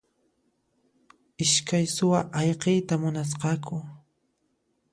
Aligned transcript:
Iskay 1.43 1.85
suwa 1.95 2.19
ayqiyta 2.39 2.95
munasqaku. 3.01 3.77